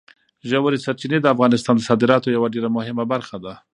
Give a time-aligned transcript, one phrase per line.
[0.49, 3.53] ژورې سرچینې د افغانستان د صادراتو یوه ډېره مهمه برخه ده.